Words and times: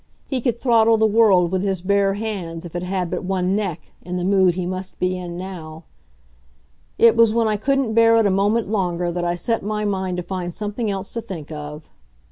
He 0.27 0.41
could 0.41 0.59
throttle 0.59 0.97
the 0.97 1.05
world 1.05 1.51
with 1.51 1.61
his 1.61 1.83
bare 1.83 2.15
hands, 2.15 2.65
if 2.65 2.75
it 2.75 2.81
had 2.81 3.11
but 3.11 3.23
one 3.23 3.55
neck, 3.55 3.91
in 4.01 4.17
the 4.17 4.23
mood 4.23 4.55
he 4.55 4.65
must 4.65 4.97
be 4.97 5.15
in 5.15 5.37
now. 5.37 5.83
It 6.97 7.15
was 7.15 7.35
when 7.35 7.47
I 7.47 7.55
couldn't 7.55 7.93
bear 7.93 8.15
it 8.15 8.25
a 8.25 8.31
moment 8.31 8.67
longer 8.67 9.11
that 9.11 9.23
I 9.23 9.35
set 9.35 9.61
my 9.61 9.85
mind 9.85 10.17
to 10.17 10.23
find 10.23 10.51
something 10.55 10.89
else 10.89 11.13
to 11.13 11.21
think 11.21 11.51
of. 11.51 11.91